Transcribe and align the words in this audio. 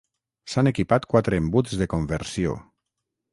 S'han 0.53 0.69
equipat 0.71 1.05
quatre 1.11 1.39
embuts 1.43 1.77
de 1.83 1.89
conversió. 1.95 2.57